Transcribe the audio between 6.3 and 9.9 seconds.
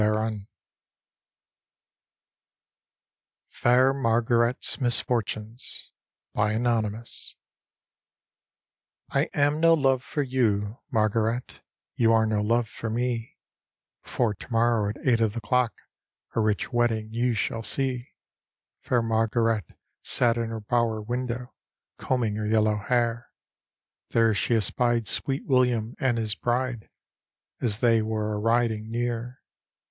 I am no